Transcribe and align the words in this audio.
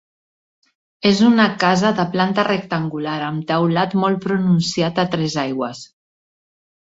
És 1.09 1.19
una 1.25 1.43
casa 1.63 1.91
de 1.99 2.05
planta 2.15 2.45
rectangular, 2.47 3.17
amb 3.27 3.45
teulat 3.51 3.95
molt 4.05 4.23
pronunciat 4.23 5.03
a 5.03 5.05
tres 5.17 5.37
aigües. 5.45 5.85